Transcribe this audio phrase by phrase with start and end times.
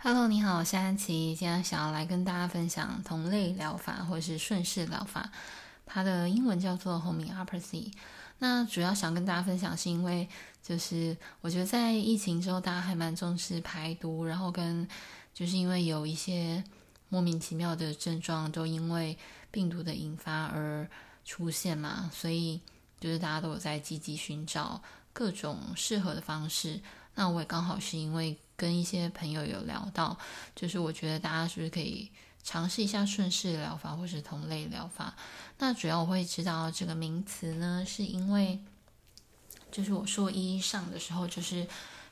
[0.00, 1.34] Hello，你好，我是安琪。
[1.34, 5.28] 今天想要来跟大家分享同类疗法或者是顺势疗法，
[5.84, 7.92] 它的英文叫做 Homeopathy。
[8.38, 10.28] 那主要想跟大家分享，是因为
[10.62, 14.86] 就是我觉得在疫情之后，大家还蛮重视排毒，然后跟
[15.34, 16.62] 就是因为有一些
[17.08, 19.18] 莫名其妙的症状都因为
[19.50, 20.88] 病毒的引发而
[21.24, 22.60] 出现嘛，所以
[23.00, 24.80] 就是大家都有在积极寻找
[25.12, 26.80] 各种适合的方式。
[27.16, 30.18] 那我也刚好是因为跟一些朋友有聊到，
[30.54, 32.10] 就是我觉得大家是不是可以
[32.42, 35.14] 尝试一下顺势疗法或是同类疗法？
[35.58, 38.58] 那主要我会知道这个名词呢，是因为
[39.70, 41.68] 就是我硕一上的时候，就是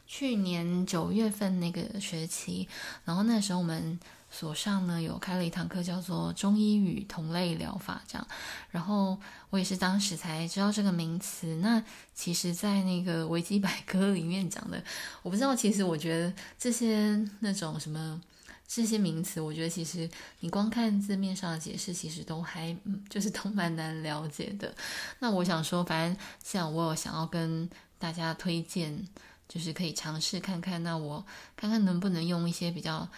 [0.06, 2.68] 去年九月份那个学期，
[3.04, 3.98] 然后那时候我们。
[4.28, 8.26] 所上呢有开了一堂课，叫做中医与同类疗法，这样。
[8.70, 9.16] 然后
[9.50, 11.54] 我也是当时才知道这个名词。
[11.62, 14.82] 那其实，在那个维基百科里面讲的，
[15.22, 15.54] 我不知道。
[15.54, 18.20] 其实我觉得这些那种什么
[18.66, 22.76] 这些名词，我觉得其实你光看字面上的解释，其实都还
[23.08, 24.74] 就是都蛮难了解的。
[25.20, 29.06] 那我想说，反正像我有想要跟大家推荐，
[29.48, 30.82] 就是可以尝试看看。
[30.82, 31.24] 那我
[31.56, 33.08] 看看能不能用一些比较。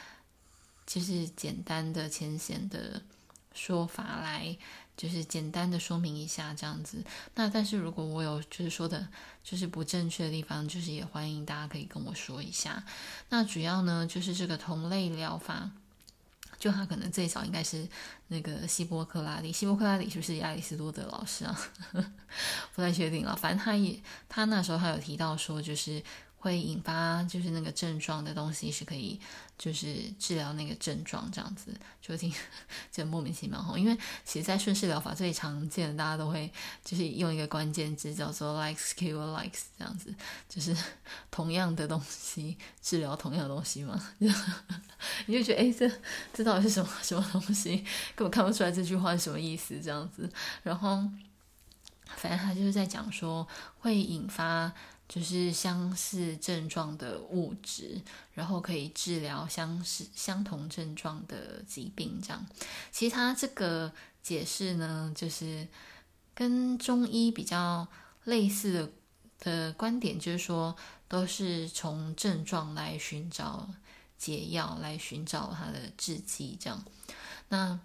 [0.90, 3.02] 就是简单的浅显的
[3.52, 4.56] 说法来，
[4.96, 7.04] 就是简单的说明一下这样子。
[7.34, 9.06] 那但是如果我有就是说的，
[9.44, 12.82] 就是不正确的地方，就是也欢迎大家可以跟我说一下。
[13.28, 15.70] 那主要呢就是这个同类疗法，
[16.58, 17.86] 就他可能最早应该是
[18.28, 21.58] 那个希波克拉底，希波克拉底是不是亚里士多德老师啊？
[22.74, 23.36] 不太确定了。
[23.36, 26.02] 反正他也他那时候他有提到说就是。
[26.38, 29.20] 会引发就是那个症状的东西是可以，
[29.58, 32.32] 就是治疗那个症状这样子，就挺
[32.92, 33.76] 就莫名其妙哈。
[33.76, 36.50] 因为其实，在顺势疗法最常见的，大家都会
[36.84, 40.14] 就是用一个关键字叫做 likes cure likes 这样子，
[40.48, 40.76] 就是
[41.28, 44.00] 同样的东西治疗同样的东西嘛。
[45.26, 45.90] 你就觉得哎，这
[46.32, 47.84] 这到底是什么什么东西？
[48.14, 50.30] 根本看不出来这句话是什么意思这样子。
[50.62, 51.02] 然后
[52.16, 53.46] 反正他就是在讲说
[53.80, 54.72] 会引发。
[55.08, 57.98] 就是相似症状的物质，
[58.34, 62.46] 然后可以治疗相似相同症状的疾病，这样。
[62.92, 63.90] 其实它这个
[64.22, 65.66] 解释呢，就是
[66.34, 67.88] 跟中医比较
[68.24, 68.90] 类似的
[69.40, 70.76] 的观点，就是说
[71.08, 73.66] 都是从症状来寻找
[74.18, 76.84] 解药，来寻找它的制剂，这样。
[77.48, 77.80] 那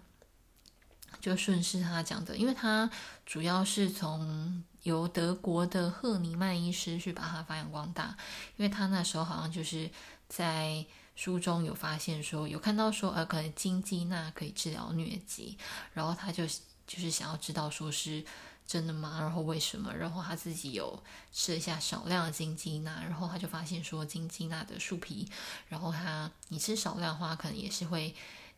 [1.22, 2.90] 就顺势他讲的，因为他
[3.24, 4.62] 主要是从。
[4.84, 8.16] 由德国的赫尼曼医师去把它发扬光大，
[8.56, 9.90] 因为他那时候好像就是
[10.28, 10.86] 在
[11.16, 15.58] 书中有发现说，有看到说，呃，可能金鸡纳可以治疗疟疾，
[15.92, 16.46] 然后他就
[16.86, 18.24] 就是想要知道说是
[18.66, 19.18] 真的吗？
[19.20, 19.92] 然后为什么？
[19.94, 21.02] 然后他自己有
[21.32, 25.28] 吃一下少量的金鸡纳，然后他就发现说，金鸡纳的树皮，
[25.68, 28.14] 然后他你吃少量的话，可能也是会。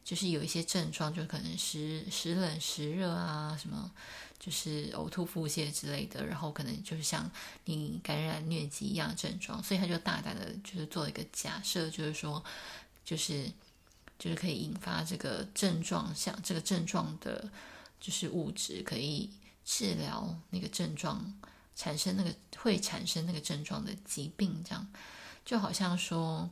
[0.07, 3.91] 就是有一些症状，就可能时时冷时热啊，什么
[4.39, 7.31] 就是呕吐、腹泻之类的，然后可能就是像
[7.65, 12.45] 你感染疟疾一样的症状，所以他就大胆的，就是做一个假设，就是说，
[13.05, 13.51] 就是
[14.19, 17.51] 就是可以引发这个症状，像这个症状的，
[18.01, 19.31] 就是物质可以
[19.65, 21.35] 治疗那个症状
[21.75, 24.87] 产生那个会产生那个症状的疾病，这样
[25.45, 26.49] 就好像说，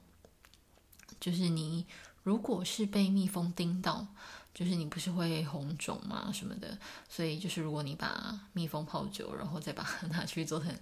[1.20, 1.86] 就是你。
[2.24, 4.06] 如果是被蜜蜂叮到，
[4.54, 6.30] 就是你不是会红肿吗？
[6.32, 6.78] 什么的，
[7.08, 10.72] 所以就是如果你把蜜蜂泡酒，然后再把它拿去做成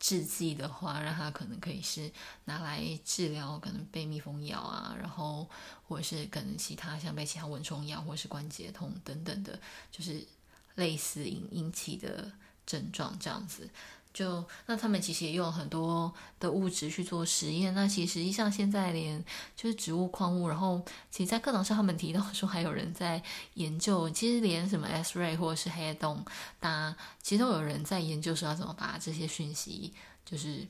[0.00, 2.10] 制剂的话，让它可能可以是
[2.46, 5.48] 拿来治疗可能被蜜蜂咬啊，然后
[5.86, 9.56] 或者是可能其他像被其他蚊虫咬，或者是关节痛等等的，
[9.92, 10.26] 就是
[10.74, 12.32] 类似引引起的
[12.66, 13.70] 症状这样子。
[14.12, 17.72] 就那他们其实也用很多的物质去做实验。
[17.74, 19.24] 那其实像现在连
[19.56, 23.22] 就是植物矿物，然后其实，在课堂上他们提到说还有人在
[23.54, 26.22] 研究，其实连什么 X-ray 或者是黑洞，
[26.60, 29.94] 大家其实都有人在研究说要怎么把这些讯息
[30.26, 30.66] 就是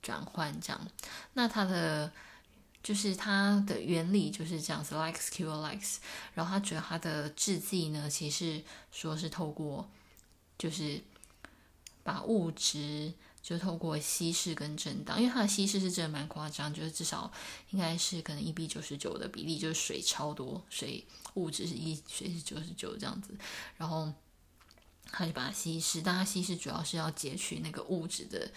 [0.00, 0.80] 转换这样。
[1.34, 2.10] 那它的
[2.82, 5.96] 就是它的原理就是这样子，likes cure likes。
[6.32, 9.86] 然后它主要它的制剂呢，其实说是透过
[10.56, 11.02] 就是。
[12.08, 13.12] 把物质
[13.42, 17.30] 就透过稀释跟震荡，因为它的稀释是真的蛮夸张，就是至少
[17.68, 23.34] 应该是可能一比九十九的比例，就是水超多，水物质是一，水是九十九这样子，
[23.76, 24.10] 然后
[25.12, 28.50] 他就把它稀释，但它稀释主要是要截取那个物质的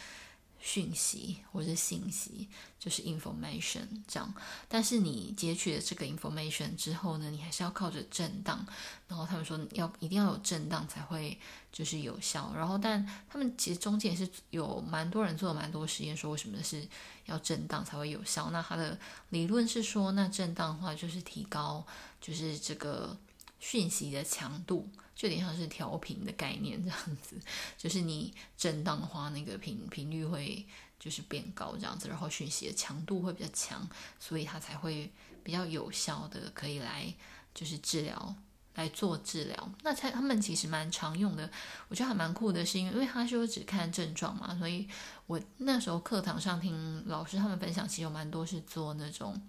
[0.62, 2.48] 讯息或者信息，
[2.80, 4.34] 就是 information 这样。
[4.70, 8.66] 但是你截取了这个 information 之后呢，你还是要靠着震荡。
[9.08, 11.38] 然后他们说要一定要有震荡才会
[11.72, 12.54] 就是有效。
[12.56, 16.88] 然后但他们其实中间也是有蛮多人做了蛮多实验，说为什么是
[17.26, 18.52] 要震荡才会有效。
[18.52, 18.98] 那他的
[19.30, 21.86] 理论是说，那震荡的话就是提高
[22.22, 23.18] 就是这个
[23.62, 24.90] 讯息的强度。
[25.14, 27.40] 就有点像是调频的概念这样子，
[27.78, 30.66] 就是你震荡的话，那个频频率会
[31.00, 33.88] 就是变高这样子，然后讯息的强度会比较强，
[34.18, 35.12] 所以它才会
[35.44, 37.14] 比较有效的可以来
[37.54, 38.36] 就是治疗
[38.74, 39.72] 来做治疗。
[39.84, 41.48] 那他他们其实蛮常用的，
[41.90, 44.88] 我觉得还蛮酷的，是因为因为他说只看症状嘛，所以
[45.28, 49.40] 我那时候课堂上听老师他们分享，其实有蛮多是做那种，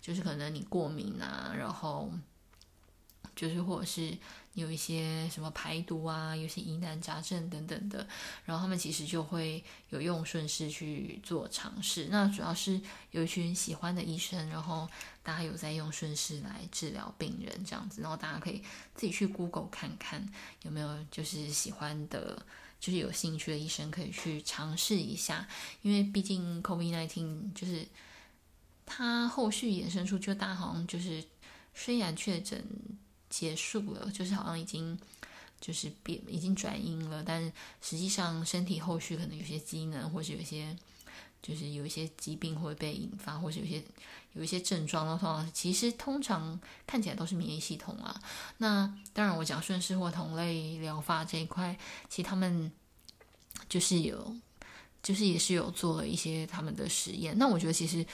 [0.00, 2.10] 就是可能你过敏啊，然后
[3.48, 4.16] 就是或者是。
[4.54, 8.06] 有一些什么排毒啊，有些疑难杂症等等的，
[8.44, 12.06] 然后他们其实就会有用顺势去做尝试。
[12.08, 12.80] 那主要是
[13.10, 14.88] 有一群喜欢的医生，然后
[15.24, 18.62] 大家有在用顺势来治疗病人这样子，然后大家可以
[18.94, 20.24] 自己去 Google 看看
[20.62, 22.40] 有没有就是喜欢的，
[22.78, 25.48] 就是有兴趣的医生可以去尝试一下。
[25.82, 27.84] 因为毕竟 COVID-19 就是
[28.86, 31.24] 他后续衍生出，就大家好像就是
[31.74, 32.64] 虽然确诊。
[33.34, 34.96] 结束了，就是好像已经
[35.60, 37.42] 就是变已经转阴了，但
[37.82, 40.76] 实际上身体后续可能有些机能，或是有些
[41.42, 43.82] 就是有一些疾病会被引发，或是有些
[44.34, 48.22] 有一些症状的话，其实通常看起来都是免疫系统啊。
[48.58, 51.76] 那当然，我讲顺势或同类疗法这一块，
[52.08, 52.70] 其实他们
[53.68, 54.32] 就是有，
[55.02, 57.36] 就是也是有做了一些他们的实验。
[57.36, 58.06] 那我觉得其实。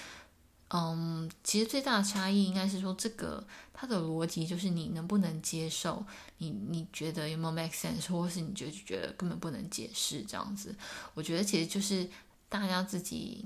[0.73, 6.05] 嗯，其实最大的差异应该是说，这个它的逻辑就是你能不能接受，
[6.39, 10.75] 你你觉得有没有 make sense，或是你觉得觉得根本不能解释这样子。
[11.15, 12.09] 我觉得其实就是
[12.49, 13.45] 大家自己，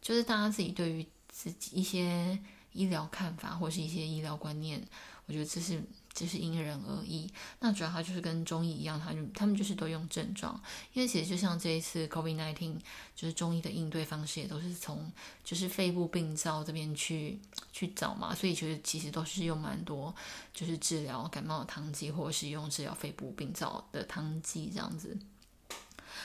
[0.00, 2.38] 就是大家自己对于自己一些
[2.72, 4.82] 医疗看法或是一些医疗观念，
[5.26, 5.82] 我觉得这是。
[6.14, 7.30] 就是因人而异，
[7.60, 10.60] 那主要它就是跟中医一样，他就他们就是都用症状，
[10.92, 12.76] 因为其实就像这一次 COVID-19，
[13.16, 15.10] 就是中医的应对方式也都是从
[15.42, 17.38] 就是肺部病灶这边去
[17.72, 20.14] 去找嘛，所以其实其实都是用蛮多
[20.52, 25.16] 就是治疗感冒的汤剂，或者是用治疗肺部病灶的汤剂这样子，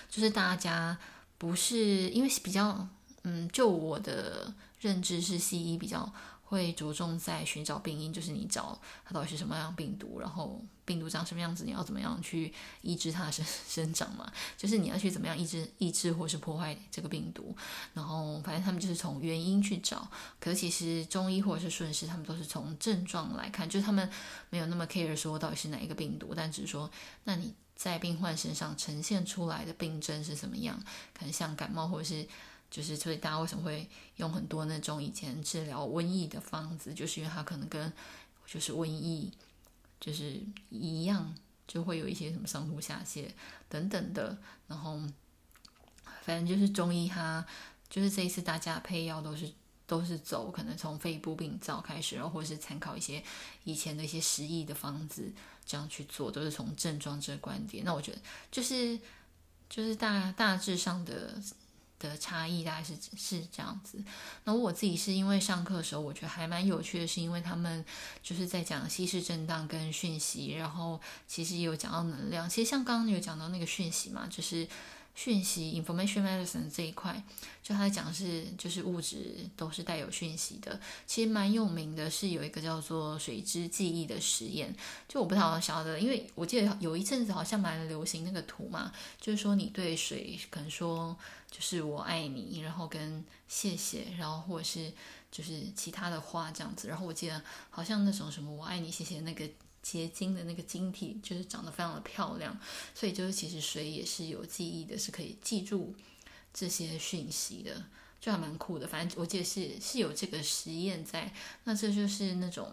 [0.10, 0.98] 就是大家
[1.38, 2.86] 不是因为比较
[3.24, 6.14] 嗯，就我的认知是西医比较。
[6.50, 14.32] 会着重在寻找病因，就是你找它到底是什么样病毒，然后病毒长什么样子，你要怎么样去抑制它的生 生长嘛？
[14.56, 17.54] 就是你要去怎么样抑制抑制或是破坏这个病毒，
[17.94, 20.10] 然后反正他们就是从原因去找。
[20.40, 24.10] 可是其实中医或者是顺势，他们都是从症状来看，就是他们
[24.50, 26.90] 没有那么 care 说到底是哪一个病毒，但只是说，
[27.26, 30.82] 那你在病患身上呈现出来的病症是什么样？
[31.14, 32.26] 可能像感冒或者是。
[32.70, 37.92] 就是，所以大家为什么会用很多那种以前治疗瘟疫的方子，就是因为它可能跟
[38.46, 39.32] 就是瘟疫
[40.02, 40.38] 就是
[40.70, 41.34] 一样，
[41.66, 43.30] 就会有一些什么上吐下泻
[43.70, 44.38] 等等的。
[44.68, 45.00] 然后
[46.24, 47.44] 反正就是中医，它
[47.90, 49.50] 就是这一次大家配药都是
[49.86, 53.24] 都是走可能从肺部病灶开始，然后或是参考一些
[53.64, 55.32] 以前的一些时疫的方子
[55.66, 57.86] 这样去做，都是从症状这个观点。
[57.86, 58.20] 那我觉得
[58.52, 59.00] 就是
[59.70, 61.42] 就是大大致上的。
[62.00, 64.04] 的差异大概是是这样子。
[64.44, 67.84] 那我自己是因为上课的时候，我觉得还蛮有趣的，是因为他们
[68.22, 72.50] 就是在讲稀释震荡跟讯息，然后其实也有讲到能量。
[72.50, 74.68] 其实像刚刚有讲到那个讯息嘛，就是。
[75.18, 77.24] 讯息 （information medicine） 这一块，
[77.64, 80.80] 就他在讲是就是物质都是带有讯息的。
[81.08, 84.72] 其实蛮有名的是有一个叫做水之记忆的实验，
[85.08, 91.18] 就我不太好晓得，因为我记得有一阵子好像蛮流行那个图嘛，就是说你对水可能说
[91.50, 94.94] 就是我爱你，然后跟谢谢，然后或者是
[95.32, 96.88] 就是其他的话这样子。
[96.88, 99.50] 然后我记得好像那种什么我爱你谢谢那个。
[99.90, 102.60] 结晶的那个晶体就是长得非常的漂亮，
[102.94, 105.96] 所以就是其实水也是有记忆的，是可以记住
[106.54, 107.86] 这些讯息的，
[108.20, 108.86] 就还蛮酷的。
[108.86, 112.70] 反正我记得是是有这个实验在，那这就是那种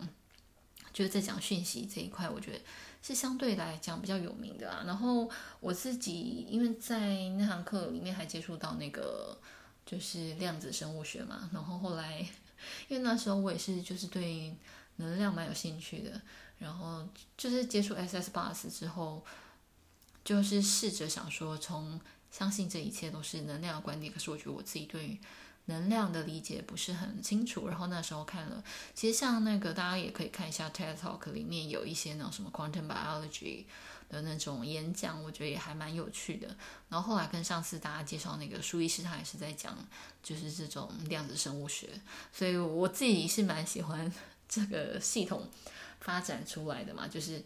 [0.92, 2.61] 就是在讲讯息这一块，我觉得
[3.00, 4.83] 是相对来讲比较有名的啊。
[4.85, 5.30] 然后
[5.61, 9.38] 我自己因为在那堂课里面还接触到那个
[9.87, 12.26] 就是量子生物学嘛，然后后来
[12.88, 14.52] 因为那时候我也是就是对
[14.97, 16.21] 能量蛮有兴趣的。
[16.59, 19.25] 然后就是接触 SS Bus 之后，
[20.25, 25.21] 就是试着想说，从相信这一切都是能量的观点，可是我觉得我自己对于
[25.67, 27.69] 能量的理解不是很清楚。
[27.69, 28.63] 然后那时候看了，
[28.95, 33.65] 其实像那个大家也可以看一下 TED Talk 里面有一些那种什么 Quantum Biology
[34.09, 36.57] 的那种演讲，我觉得也还蛮有趣的。
[36.89, 39.77] 然后后来跟上次大家介绍那个舒医师，他也是在讲
[40.23, 41.89] 就是这种量子生物学，
[42.33, 44.13] 所以我自己是蛮喜欢
[44.49, 45.49] 这个系统
[46.01, 47.43] 发展出来的嘛，就是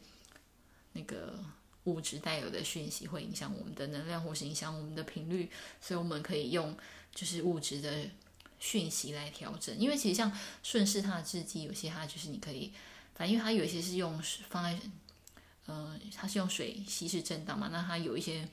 [0.92, 1.38] 那个
[1.84, 5.50] 物质带有的讯息会影响我们的能量，或是影响我们的频率，
[5.80, 6.76] 所以我们可以用
[7.14, 8.08] 就是物质的
[8.58, 9.76] 讯息来调整。
[9.76, 10.30] 因为其实像
[10.62, 12.72] 顺势它的制剂，有些它就是你可以，
[13.14, 14.78] 反正因为它有一些是用放在，
[15.66, 18.48] 呃，它是用水稀释震荡嘛，那它有一些。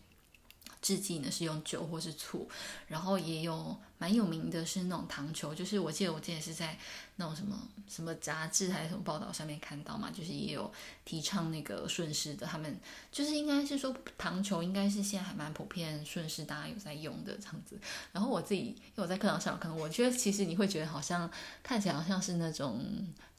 [0.82, 2.48] 制剂呢是用酒或是醋，
[2.86, 6.78] 然后也有蛮有名的是那种糖球，就是我记得我之前是在
[7.16, 10.72] 那种什么什么杂志还是什么报道上面看到嘛，就是也有
[11.04, 12.80] 提倡那个顺势的，他们
[13.12, 17.80] 就是应该是说糖球应该是现在还蛮普遍，顺势大家有在用的这样子。
[18.12, 21.30] 然后我自己因为我在课堂上可能我觉得其实你会觉得好像
[21.64, 22.84] 看起来好像是那种。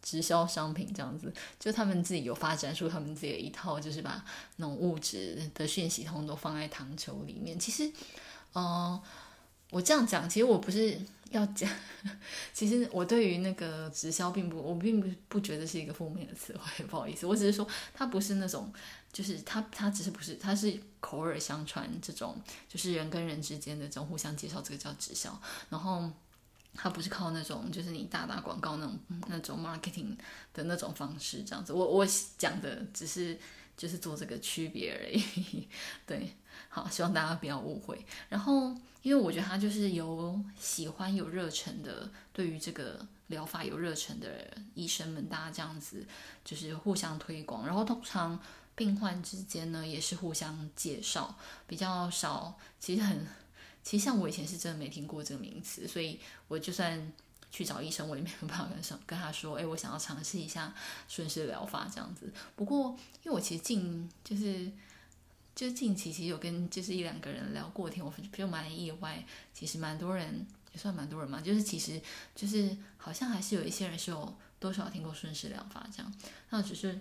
[0.03, 7.59] 直销商品这样子，就他们自己有发展出他们自己的一套，就是把那种物质的讯息通都放在糖球里面。
[7.59, 7.91] 其实，
[8.55, 9.03] 嗯、
[9.71, 10.99] 我这样讲，其实我不是
[11.31, 11.71] 要讲，
[12.53, 18.73] 其实我对于那个直销并不，我并不不觉得是一个负面的词汇， 不好意思，我只是说它不是那种，
[19.13, 26.11] 就是它它只是不是，它是口耳相传这种，就是人跟人之间的这种互相介绍，这个叫直销，然后。
[26.79, 30.15] 它不是靠那种，就是你大打广告那种那种 marketing
[30.53, 31.73] 的那种方式这样子。
[31.73, 32.07] 我我
[32.37, 33.35] 讲的只是
[33.79, 35.67] 就是做这个区别而已。
[36.05, 36.37] 对，
[36.69, 38.05] 好，希望大家不要误会。
[38.29, 46.07] 然后，因为我觉得他就是有喜欢有热忱的，对于这个疗法有热忱的医生们，大家这样子
[46.45, 47.67] 就是互相推广。
[47.67, 48.39] 然后通常
[48.75, 51.35] 病患之间呢也是互相介绍，
[51.67, 53.27] 比较少，其实很。
[53.83, 57.13] 其实像我以前是真的没听过这个名词，所以我就算
[57.53, 60.75] 去找医生，我也没有办法跟上跟他说，哎，我想要尝试一下
[61.07, 62.29] 顺势疗法这样子。
[62.57, 64.69] 不过，因为我其实近就是
[65.57, 72.01] 就近期其实有跟就是一两个人聊过天，我就蛮意外，其实蛮多人也算蛮多人嘛，就是其实
[72.37, 76.15] 就是好像还是有一些人是有多少听过顺势疗法这样，
[76.51, 77.01] 那只是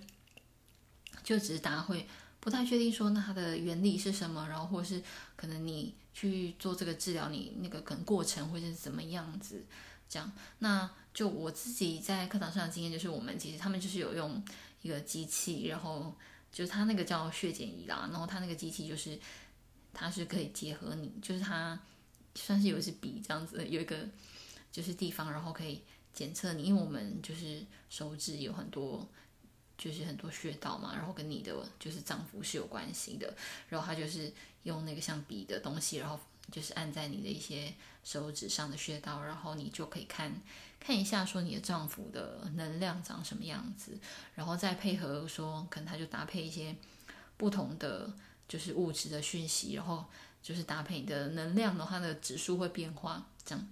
[1.23, 2.07] 就只是大家会
[2.39, 5.03] 不太确定说那它的原理是什么，然后或是
[5.35, 5.93] 可能你。
[6.15, 9.61] 去做这个治疗，你那个可能过程会是怎么样子？
[10.07, 14.41] 这样，那就我自己在课堂上的经验就是，我们其实他们就是有用
[14.81, 16.15] 一个机器，然后
[16.55, 19.19] 就是它那个叫血检仪啦，然后它那个机器就是
[19.93, 21.77] 它是可以结合你，就是它
[22.35, 24.07] 算是有一支笔这样子，有一个
[24.71, 25.81] 就是地方，然后可以
[26.13, 29.05] 检测你，因为我们就是手指有很多。
[29.77, 33.35] 就是很多穴道嘛，然后跟你的就是脏腑是有关系的，
[33.67, 34.31] 然后他就是
[34.63, 36.17] 用那个像笔的东西，然后
[36.49, 40.33] 就是按在你的一些手指上的穴道，然后你就可以看
[40.85, 43.97] 看一下说你的丈夫的能量长什么样子，
[44.35, 46.75] 然后再配合说可能他就搭配一些
[47.37, 48.13] 不同的
[48.47, 50.05] 就是物质的讯息，然后
[50.43, 53.67] 就是搭配你的能量的话，它的指数会变化这样。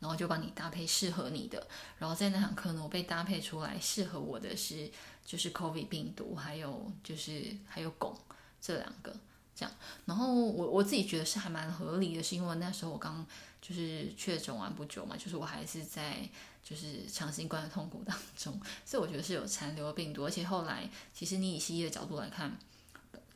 [0.00, 1.66] 然后就帮你搭配适合你的，
[1.98, 4.88] 然后在那堂课呢，我被搭配出来适合我的是
[5.26, 8.16] 就是 COVID 病毒，还有就是还有汞
[8.60, 9.14] 这两个
[9.56, 9.74] 这样。
[10.06, 13.26] 然后我我自己觉得是还蛮合理的，是因为那时候我刚
[13.60, 16.28] 就是确诊完不久嘛，就是我还是在
[16.62, 20.24] 就是长新冠的痛苦当中，所以我觉得是有残留的病毒。
[20.24, 22.58] 而且后来其实你以西医的角度来看，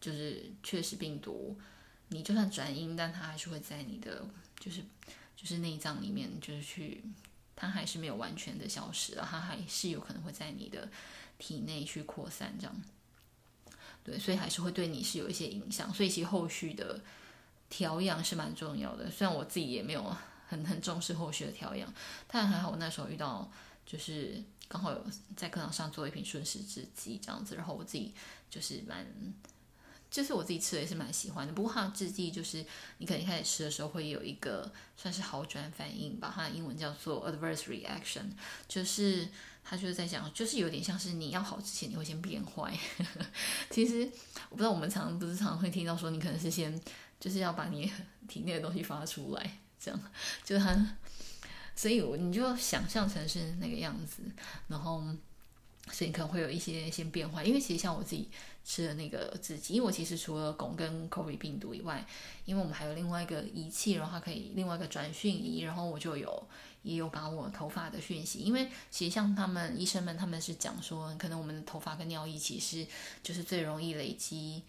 [0.00, 1.58] 就是确实病毒，
[2.08, 4.26] 你就算转阴，但它还是会在你的
[4.58, 4.82] 就是。
[5.34, 7.02] 就是内脏里面，就是去，
[7.56, 10.88] 它还是没有完全的消失了，它还是有可能会在你的
[11.36, 12.82] 体内去扩散，这样，
[14.04, 17.00] 对，所以还是会对你是有一些影响，所以其实后续的
[17.72, 19.10] 调养是蛮重要的。
[19.10, 20.14] 虽然我自己也没有
[20.46, 21.90] 很很重视后续的调养，
[22.28, 23.50] 但还好我那时候遇到，
[23.86, 25.02] 就是刚好有
[25.34, 28.12] 在课堂上做一瓶顺势制剂这样子，然后我自己
[28.50, 29.06] 就是蛮。
[30.10, 32.62] 就是我自己吃的也是蛮喜欢的，不过它的制剂就是
[32.98, 38.24] 你可能一开始吃的时候会有一个算是好转反应吧，它的英文叫做 adverse reaction，
[38.68, 39.26] 就是
[39.64, 42.78] 它就是在讲，就是有点像是你要好之前你会先变坏。
[43.72, 44.06] 其实
[44.50, 46.78] 我不知道我们常不是常会听到说你可能是先
[47.22, 47.88] 就是要把你
[48.26, 50.00] 体内的东西发出来，这样
[50.42, 50.96] 就是它，
[51.76, 54.22] 所以你就想象成是那个样子，
[54.66, 55.02] 然后。
[55.90, 58.28] 所以可能会有一些先变化，因为其实像我自己
[58.64, 62.06] 吃的那个制剂，因为我其实除了汞跟 COVID 病毒以外，
[62.44, 66.48] 因为我们还有另外一个仪器，然后它可以另外一个转讯仪，然后我就有
[66.82, 72.86] 也有把我头发的讯息，因为其实像他们医生们他们是讲说，可能我们的头发跟尿液其实
[73.20, 74.62] 就是最容易累积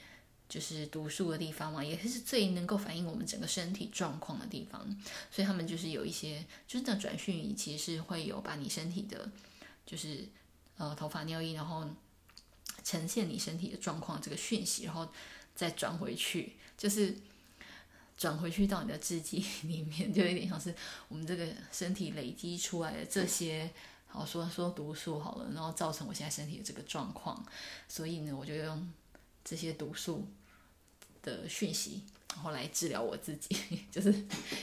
[0.48, 4.86] 就是毒素的地方嘛，也是最能够反映我们整个身体状况的地方，
[5.32, 9.30] 所以他们就是有一些就是那转讯仪其实是会有把你身体的，
[9.86, 10.28] 就是。
[10.76, 11.88] 呃，头发尿液，然后
[12.84, 15.08] 呈现你身体的状况这个讯息，然后
[15.54, 17.16] 再转回去，就是
[18.18, 20.74] 转回去到你的自己里面，就有点像是
[21.10, 23.72] 我们这个身体累积出来的这些。
[24.08, 27.44] 好说说毒素好了，然后造成我现在身体的这个状况，
[27.88, 28.92] 所以呢，我就用
[29.44, 30.28] 这些毒素
[31.22, 33.56] 的讯息，然后来治疗我自己，
[33.92, 34.14] 就是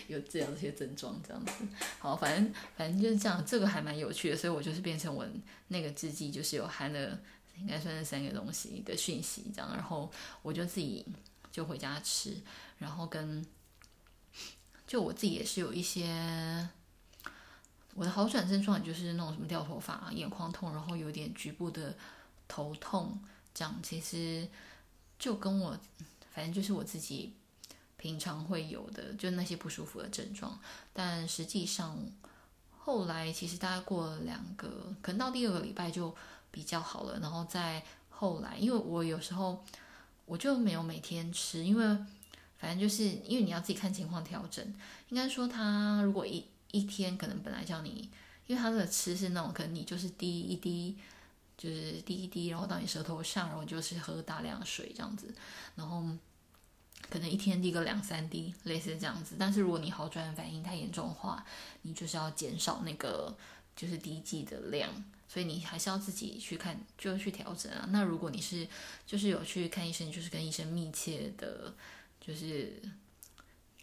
[0.08, 1.52] 有治疗这些症状这样子。
[1.98, 5.26] 好，反正反正就是这样，这个还蛮有趣的，所以我就是变成我
[5.68, 7.20] 那个制剂就是有含了
[7.58, 10.10] 应该算是三个东西的讯息这样，然后
[10.42, 11.04] 我就自己
[11.52, 12.36] 就回家吃，
[12.78, 13.44] 然后跟
[14.86, 16.68] 就我自己也是有一些。
[17.94, 21.94] 我的好转症状就是那种什么掉头发、眼眶痛，然后有点局部的
[22.46, 23.20] 头痛，
[23.52, 24.48] 这样其实
[25.20, 25.78] 就跟我
[26.32, 27.34] 反正就是我自己
[27.96, 30.58] 平常会有的，就那些不舒服的症状。
[30.92, 31.96] 但实际上
[32.78, 36.16] 后来其实大概过了两个，可能到第二个礼拜就
[36.50, 37.18] 比较好了。
[37.20, 39.62] 然后再后来，因为我有时候
[40.24, 41.84] 我就没有每天吃，因为
[42.58, 44.64] 反正就是因为你要自己看情况调整。
[45.10, 48.08] 应该说他如果一一天可能本来叫你，
[48.46, 50.96] 因为他的吃是那种，可能你就是滴一滴，
[51.60, 55.34] 就是滴一滴，然后到你舌头上，然后就是喝大量水这样子，
[55.74, 56.02] 然后
[57.10, 59.36] 可能一天滴个两三滴，类似这样子。
[59.38, 61.44] 但是如果你好转反应太严重的话，
[61.82, 63.36] 你就是要减少那个
[63.76, 64.88] 就是滴剂的量，
[65.28, 67.86] 所以你还是要自己去看，就去调整啊。
[67.90, 68.66] 那如果你是
[69.06, 71.74] 就是有去看医生，就是跟医生密切的，
[72.18, 72.80] 就是。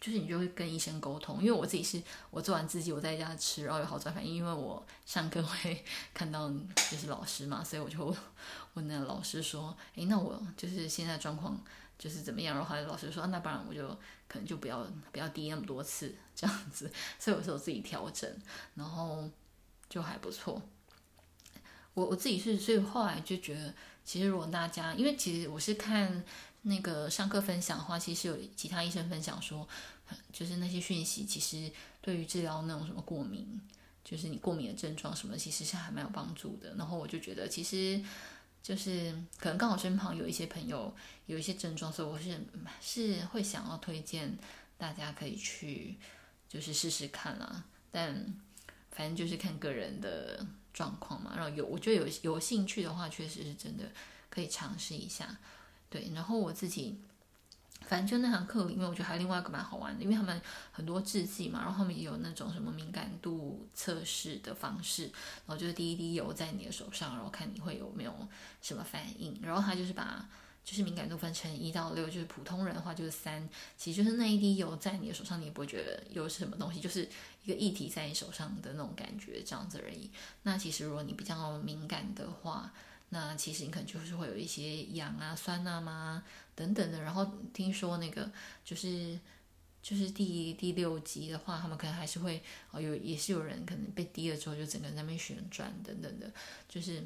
[0.00, 2.00] 就是你就会跟医生沟通，因为我自己是
[2.30, 4.36] 我做完自己，我在家吃，然后有好转反应。
[4.36, 8.16] 因为我上课会 看到就是老师嘛，所以我就
[8.74, 11.60] 问那老师说：“诶，那我就是现在状况
[11.98, 13.88] 就是怎么样？”然后后来老师说：“那不然我就
[14.28, 16.88] 可能就不要不要滴那么多次这样子。
[17.18, 18.30] ”所以我说我自己调整，
[18.76, 19.28] 然后
[19.88, 20.62] 就还不错。
[21.94, 23.74] 我我自己是，所以后来就觉得，
[24.04, 26.24] 其实如果大家，因为其实我是看。
[26.62, 29.66] 那个上课分享的话，其实有其他医生分享说，
[30.32, 33.60] 就是那些讯息其实对于治疗那种什么过敏，
[34.04, 36.74] 就是你过敏的症状什么，其实是还蛮有帮助的。
[36.74, 38.02] 然后我就觉得，其实
[38.62, 40.94] 就是可能刚好身旁有一些朋友
[41.26, 42.38] 有一些症状，所以我是
[42.80, 44.36] 是会想要推荐
[44.76, 45.96] 大家可以去
[46.48, 47.64] 就是试试看啦。
[47.90, 48.34] 但
[48.90, 51.34] 反正就是看个人的状况嘛。
[51.36, 53.84] 然后有我觉得有有兴趣的话，确实是真的
[54.28, 55.38] 可以尝试一下。
[55.90, 56.98] 对，然后我自己，
[57.82, 68.12] 反正就那堂课里面，我觉得还有另外一个蛮好玩的，因为他们很多制剂嘛，然后他们也有那种什么敏感度测试的方式，然后就是滴一滴油在你的手上，然后看你会有没有
[68.60, 70.28] 什么反应，然后他就是把
[70.62, 73.48] 就是敏感度分成一到六，就是普通人的话就是三，
[73.78, 77.08] 其实就是那一滴油在你的手上，你也不会觉得有什么东西，就是
[77.44, 80.10] 一个液体在你手上的那种感觉这样子而已。
[80.42, 82.70] 那其实如果你比较敏感的话，
[83.10, 86.22] 那其实你可能就是会有一些痒啊、酸啊嘛
[86.54, 88.30] 等等的，然后听说那个
[88.64, 89.18] 就是
[89.82, 96.30] 就是第第六级的话，他们可能还是会哦有也是有人可能被滴了之后就整个人在那边旋转等等的，
[96.68, 97.02] 就是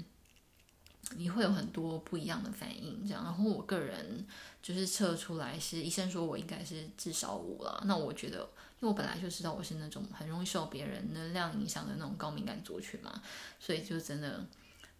[1.15, 3.23] 你会有很多不一样的反应这样。
[3.23, 4.27] 然后我个人
[4.61, 8.39] 就是测出来是医生说我应该是至少五了，那我觉得
[8.81, 13.23] 因为我本来就知道我是那种很容易受别人能量影响的那种高敏感族群嘛，
[13.61, 14.45] 所以就真的。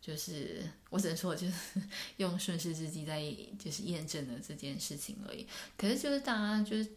[0.03, 1.55] 就是我只能说，就是
[2.19, 3.23] 用顺势之机在
[3.57, 5.47] 就是验证了这件事情而已。
[5.79, 6.91] 可是就是大家就是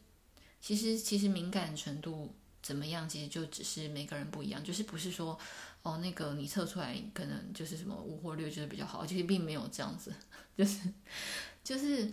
[0.59, 4.63] 其实其实敏感程度怎么样，其实就只是每个人不一样。
[4.63, 5.37] 就是不是说
[5.83, 10.11] 哦那个你测出来可能就是什么无或率就是比较好，其实并没有这样子。
[10.57, 10.79] 就是
[11.63, 12.11] 就是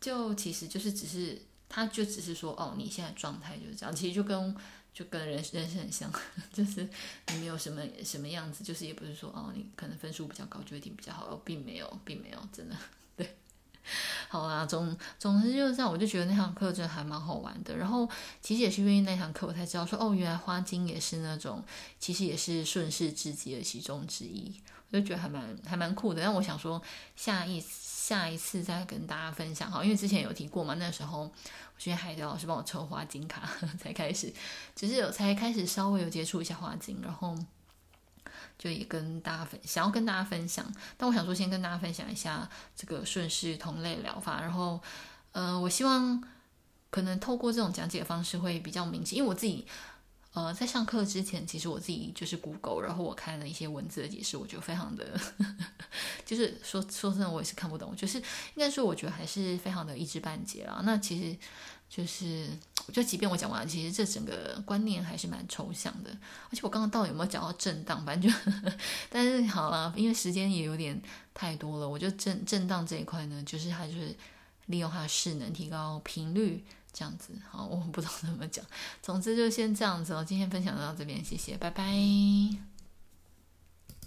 [0.00, 4.56] 就其实就是只是他就只是说哦你现在状态就是这样，其实就跟。
[4.92, 6.12] 就跟人人生很像，
[6.52, 6.88] 就是
[7.28, 12.76] 你没有什么什么样子，就是也不是说哦，你可能分数比较高就一定比较好，哦，并没有，并没有，真的
[13.16, 13.36] 对。
[14.28, 17.76] 好啦，总总之就是这样，我就觉得那堂课真的还蛮好玩的。
[17.76, 18.08] 然后
[18.40, 21.64] 其实也是因为那堂课，我才知道说哦，原来花精也是那种，
[21.98, 24.54] 其实也是顺势至极的其中之一。
[24.90, 26.20] 我就觉得还蛮还蛮酷的。
[26.20, 26.80] 但我想说，
[27.16, 27.60] 下一
[28.10, 31.30] 下一次再跟大家分享哈，因为之前有提过嘛，那时候。
[31.84, 33.48] 因为海德老师帮我抽花精卡，
[33.80, 34.30] 才开始，
[34.76, 37.34] 只是有才开始稍微有接触一下花精，然后
[38.58, 40.62] 就也跟大家分想要跟大家分享。
[40.98, 42.46] 但我想说，先跟大家分享一下
[42.76, 44.42] 这个顺势同类疗法。
[44.42, 44.78] 然后，
[45.32, 46.22] 呃，我希望
[46.90, 49.66] 可能透过这种讲解方式会比较明显，因为我自己
[50.32, 55.20] 呃在上课之前，其实我自己就是 Google，然后我看了一些文字的解释，我觉得非常的，
[56.24, 58.24] 就是说说真的，我也是看不懂，就是应
[58.56, 60.80] 该说我觉得还是非常的一知半解啦。
[60.84, 61.36] 那其实。
[61.90, 62.46] 就是，
[62.92, 66.10] 就即便我讲完了，其实这整个观念还是蛮抽象的。
[66.48, 68.06] 而且我刚刚到底有没有讲到震荡？
[68.06, 68.38] 反正就，
[69.10, 71.02] 但是好了，因为时间也有点
[71.34, 74.14] 太多了，我就震震荡这一块呢，就是它就是
[74.66, 77.32] 利用它的势能提高频率这样子。
[77.48, 78.64] 好，我不知道怎么讲，
[79.02, 80.24] 总之就先这样子哦。
[80.26, 82.69] 今天分享到这边，谢谢，拜拜。